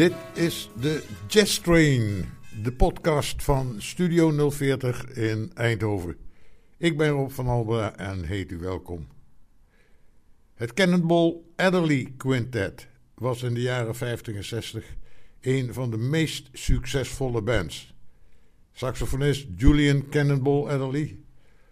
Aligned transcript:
Dit 0.00 0.14
is 0.34 0.70
de 0.80 1.04
Jazz 1.28 1.58
Train, 1.58 2.24
de 2.62 2.72
podcast 2.72 3.42
van 3.42 3.74
Studio 3.78 4.50
040 4.50 5.04
in 5.04 5.50
Eindhoven. 5.54 6.16
Ik 6.78 6.96
ben 6.96 7.08
Rob 7.08 7.30
van 7.30 7.46
Alba 7.46 7.96
en 7.96 8.24
heet 8.24 8.50
u 8.50 8.58
welkom. 8.58 9.08
Het 10.54 10.74
Cannonball 10.74 11.36
Adderley 11.56 12.12
Quintet 12.16 12.88
was 13.14 13.42
in 13.42 13.54
de 13.54 13.60
jaren 13.60 13.94
50 13.94 14.34
en 14.34 14.44
60 14.44 14.84
een 15.40 15.74
van 15.74 15.90
de 15.90 15.98
meest 15.98 16.48
succesvolle 16.52 17.42
bands. 17.42 17.94
Saxofonist 18.72 19.46
Julian 19.56 20.08
Cannonball 20.08 20.68
Adderley 20.68 21.18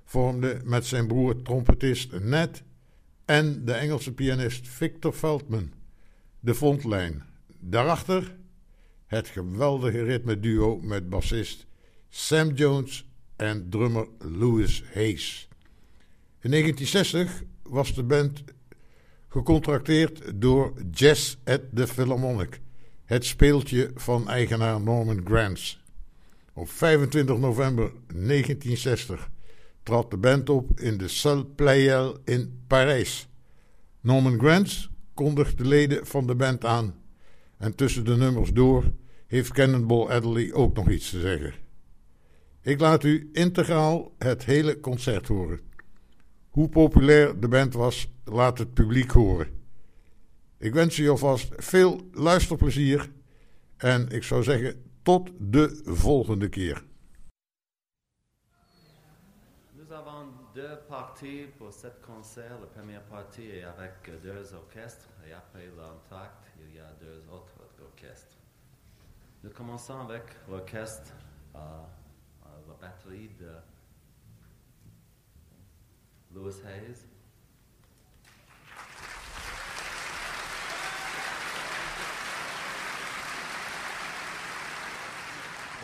vormde 0.05 0.61
met 0.65 0.87
zijn 0.87 1.07
broer 1.07 1.43
trompetist 1.43 2.21
Ned 2.21 2.63
en 3.25 3.65
de 3.65 3.73
Engelse 3.73 4.13
pianist 4.13 4.69
Victor 4.69 5.13
Feldman 5.13 5.73
de 6.41 6.55
frontlijn. 6.55 7.28
Daarachter 7.71 8.37
het 9.07 9.29
geweldige 9.29 10.03
ritme 10.03 10.41
duo 10.41 10.81
met 10.81 11.09
bassist 11.09 11.67
Sam 12.09 12.51
Jones 12.53 13.09
en 13.37 13.71
drummer 13.71 14.09
Louis 14.19 14.85
Hayes. 14.93 15.49
In 16.41 16.51
1960 16.51 17.43
was 17.63 17.95
de 17.95 18.03
band 18.03 18.45
gecontracteerd 19.29 20.41
door 20.41 20.73
Jazz 20.91 21.37
at 21.45 21.61
the 21.75 21.87
Philharmonic, 21.87 22.61
het 23.05 23.25
speeltje 23.25 23.91
van 23.95 24.29
eigenaar 24.29 24.81
Norman 24.81 25.21
Granz. 25.25 25.79
Op 26.53 26.71
25 26.71 27.39
november 27.39 27.93
1960 28.07 29.31
trad 29.83 30.11
de 30.11 30.17
band 30.17 30.49
op 30.49 30.81
in 30.81 30.99
de 30.99 31.09
Salle 31.09 31.45
Pleyel 31.45 32.19
in 32.25 32.63
Parijs. 32.67 33.29
Norman 34.01 34.39
Granz 34.39 34.89
kondigt 35.15 35.59
de 35.59 35.65
leden 35.65 36.07
van 36.07 36.27
de 36.27 36.35
band 36.35 36.65
aan 36.65 37.07
en 37.59 37.75
tussen 37.75 38.05
de 38.05 38.17
nummers 38.17 38.53
door 38.53 38.85
heeft 39.27 39.53
Cannonball 39.53 40.07
Adderley 40.07 40.53
ook 40.53 40.75
nog 40.77 40.91
iets 40.91 41.11
te 41.11 41.21
zeggen. 41.21 41.55
Ik 42.61 42.81
laat 42.81 43.05
u 43.05 43.29
integraal 43.33 44.15
het 44.19 44.45
hele 44.45 44.81
concert 44.81 45.29
horen. 45.29 45.61
Hoe 46.49 46.69
populair 46.69 47.41
de 47.41 47.49
band 47.49 47.75
was, 47.75 48.13
laat 48.25 48.59
het 48.59 48.75
publiek 48.75 49.11
horen. 49.11 49.47
Ik 50.59 50.75
wens 50.75 50.99
u 50.99 51.09
alvast 51.09 51.49
veel 51.57 52.09
luisterplezier 52.13 53.11
en 53.77 54.09
ik 54.09 54.23
zou 54.23 54.43
zeggen 54.43 54.83
tot 55.03 55.31
de 55.39 55.81
volgende 55.85 56.49
keer. 56.49 56.85
Nous 59.73 59.91
avons 59.91 60.27
deux 60.55 60.79
parties 60.89 61.47
pour 61.57 61.73
cet 61.73 62.01
concert. 62.01 62.61
La 62.61 62.67
première 62.67 63.05
partie 63.09 63.51
est 63.51 63.65
avec 63.65 63.93
deux 64.23 64.53
orchestres 64.55 65.09
et 65.27 65.33
après 65.33 65.69
l'entracte, 65.77 66.48
deux 67.01 67.23
autres 67.31 67.55
orchestres. 67.83 68.37
Nous 69.43 69.51
commençons 69.51 70.01
avec 70.01 70.25
l'orchestre, 70.49 71.13
euh, 71.55 71.59
euh, 71.59 72.49
la 72.69 72.75
batterie 72.89 73.31
de 73.41 73.53
Louis 76.35 76.55
Hayes. 76.67 77.07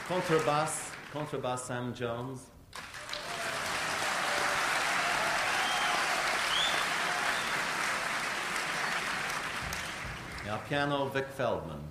Contrebasse, 0.09 0.93
contrebasse 1.13 1.65
Sam 1.65 1.97
Jones. 1.97 2.54
Piano, 10.69 11.07
Vic 11.07 11.27
Feldman. 11.37 11.83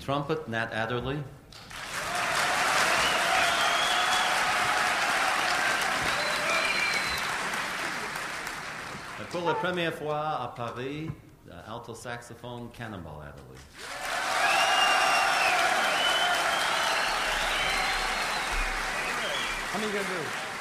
Trumpet, 0.00 0.48
Nat 0.48 0.70
Adderley. 0.72 1.18
Pour 9.30 9.46
la 9.46 9.54
première 9.54 9.94
fois 9.94 10.42
à 10.42 10.48
Paris, 10.54 11.10
euh, 11.50 11.60
alto 11.66 11.94
saxophone, 11.94 12.68
Cannonball 12.70 13.22
Adderley. 13.22 13.58
How 19.72 19.78
many 19.78 19.86
you 19.86 19.98
gonna 19.98 20.08
do? 20.08 20.51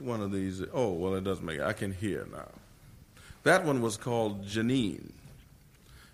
One 0.00 0.22
of 0.22 0.32
these? 0.32 0.62
Oh, 0.72 0.92
well, 0.92 1.14
it 1.14 1.24
doesn't 1.24 1.44
make 1.44 1.60
I 1.60 1.72
can 1.72 1.92
hear 1.92 2.26
now. 2.32 2.48
That 3.42 3.64
one 3.64 3.80
was 3.80 3.96
called 3.96 4.44
Janine, 4.46 5.12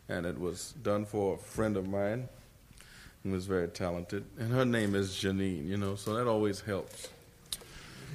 and 0.08 0.26
it 0.26 0.38
was 0.38 0.74
done 0.82 1.04
for 1.04 1.34
a 1.34 1.38
friend 1.38 1.76
of 1.76 1.88
mine 1.88 2.28
who 3.22 3.30
was 3.30 3.46
very 3.46 3.68
talented, 3.68 4.24
and 4.38 4.52
her 4.52 4.64
name 4.64 4.94
is 4.94 5.10
Janine, 5.10 5.66
you 5.66 5.76
know, 5.76 5.96
so 5.96 6.14
that 6.14 6.28
always 6.28 6.60
helps. 6.60 7.08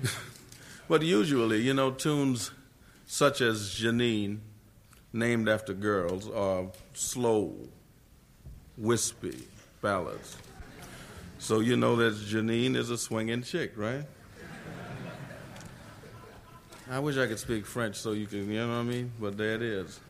but 0.87 1.01
usually, 1.01 1.61
you 1.61 1.73
know, 1.73 1.91
tunes 1.91 2.51
such 3.05 3.41
as 3.41 3.75
Janine, 3.75 4.39
named 5.11 5.49
after 5.49 5.73
girls, 5.73 6.29
are 6.29 6.67
slow, 6.93 7.53
wispy 8.77 9.47
ballads. 9.81 10.37
So 11.39 11.59
you 11.59 11.75
know 11.75 11.97
that 11.97 12.13
Janine 12.13 12.77
is 12.77 12.89
a 12.89 12.97
swinging 12.97 13.43
chick, 13.43 13.73
right? 13.75 14.05
I 16.91 16.99
wish 16.99 17.15
I 17.15 17.25
could 17.25 17.39
speak 17.39 17.65
French 17.65 17.95
so 17.95 18.11
you 18.11 18.27
can, 18.27 18.51
you 18.51 18.59
know 18.59 18.67
what 18.67 18.73
I 18.73 18.83
mean? 18.83 19.13
But 19.17 19.37
there 19.37 19.55
it 19.55 19.61
is. 19.61 20.01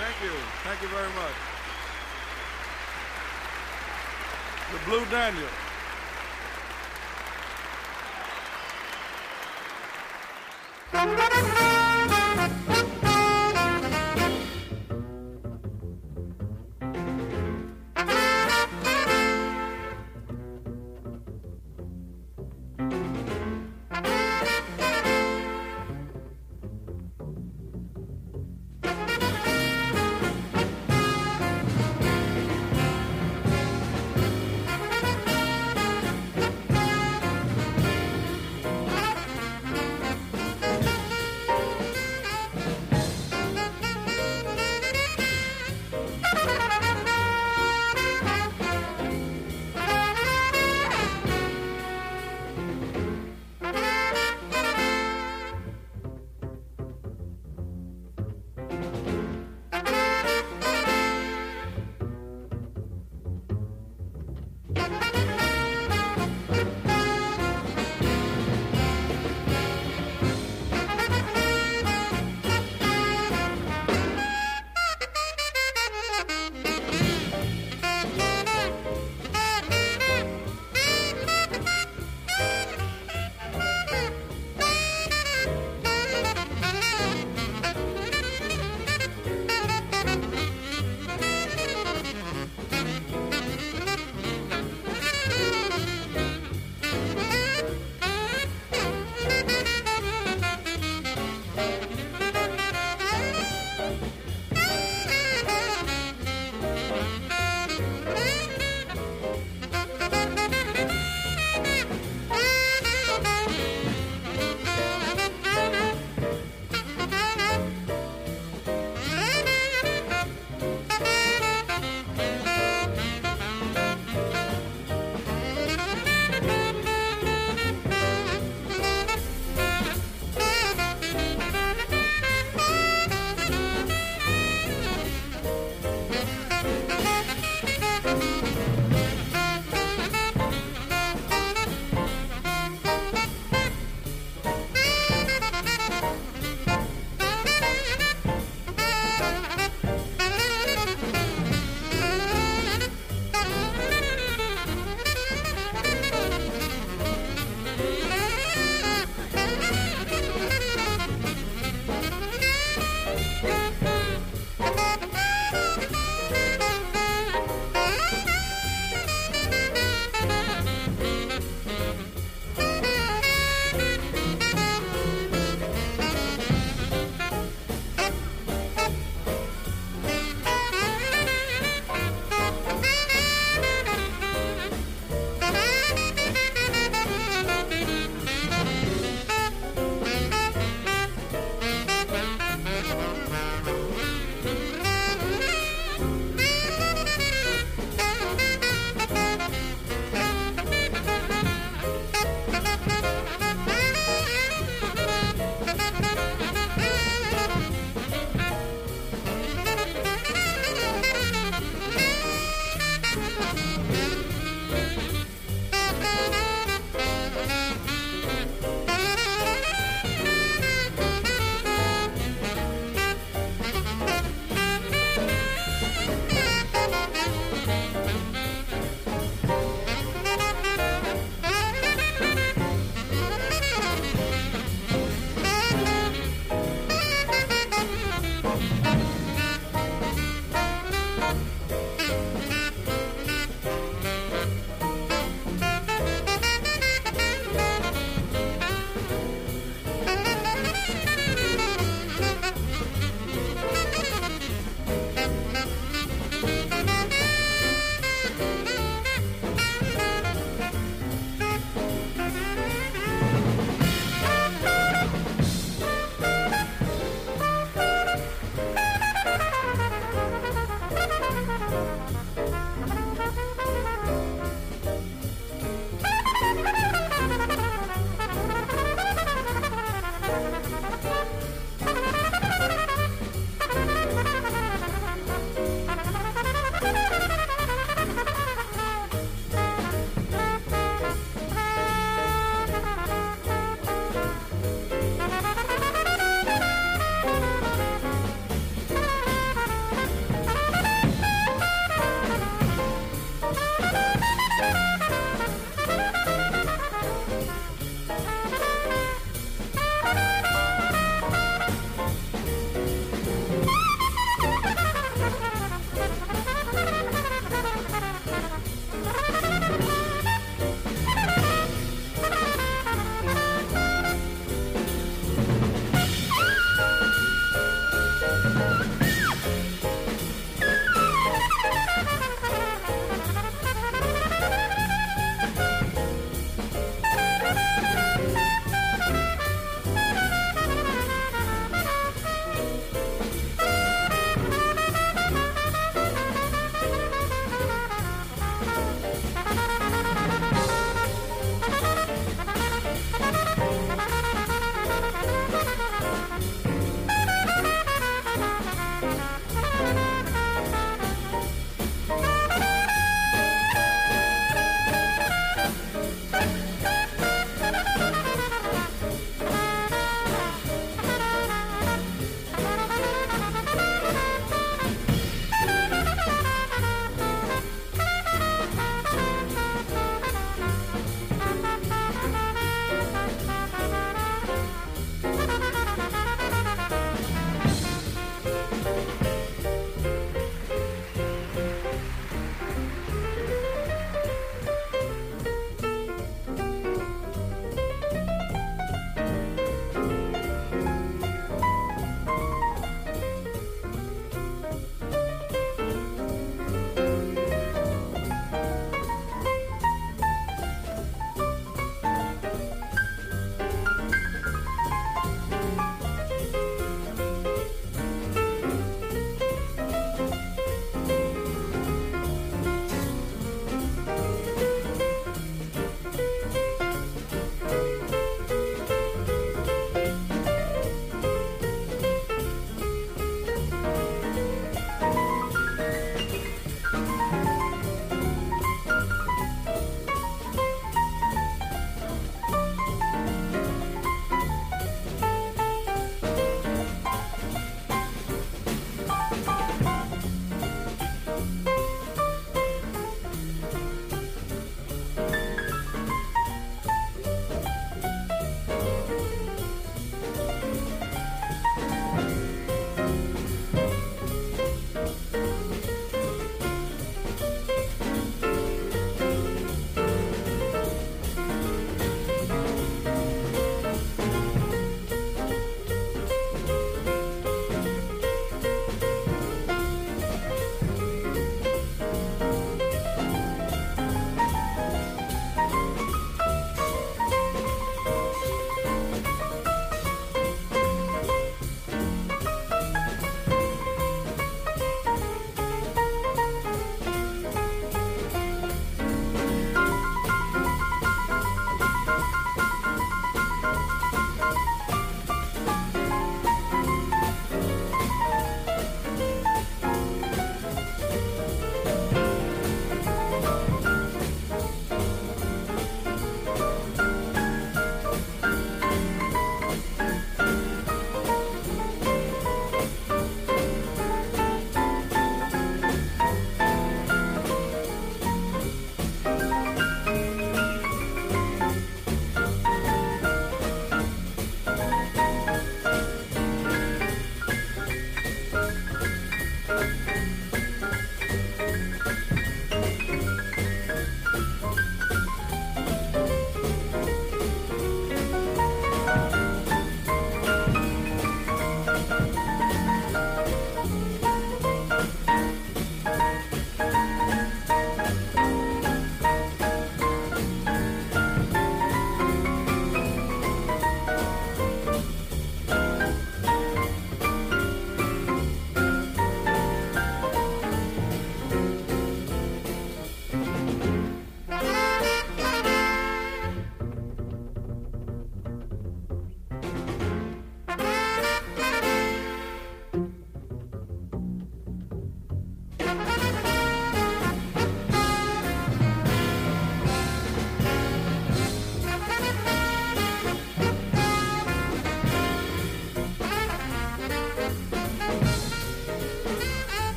Thank 0.00 0.22
you. 0.22 0.32
Thank 0.64 0.80
you 0.80 0.88
very 0.88 1.08
much. 1.10 1.36
The 4.72 4.78
Blue 4.88 5.04
Daniel. 5.10 5.48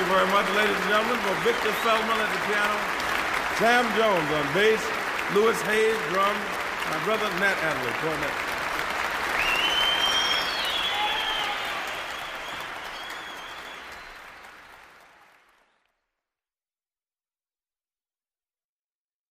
Very 0.00 0.26
much, 0.32 0.48
ladies 0.56 0.76
and 0.76 0.88
gentlemen, 0.88 1.18
for 1.20 1.34
Victor 1.44 1.72
Feldman 1.84 2.16
at 2.16 2.32
the 2.32 2.40
piano, 2.48 2.76
Sam 3.58 3.84
Jones 3.96 4.30
on 4.32 4.54
bass, 4.54 4.80
Louis 5.34 5.60
Hayes, 5.62 5.98
drums, 6.08 6.40
my 6.88 7.04
brother 7.04 7.28
Nat 7.38 7.56
Adley, 7.60 7.92
cornet. 8.00 8.51